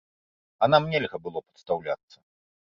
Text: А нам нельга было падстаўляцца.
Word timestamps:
А 0.63 0.69
нам 0.73 0.89
нельга 0.95 1.21
было 1.27 1.45
падстаўляцца. 1.47 2.17